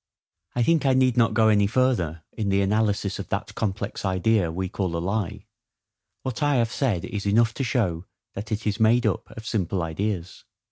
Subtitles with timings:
[0.55, 4.51] I think I need not go any further in the analysis of that complex idea
[4.51, 5.45] we call a lie:
[6.23, 9.83] what I have said is enough to show that it is made up of simple
[9.83, 10.43] ideas.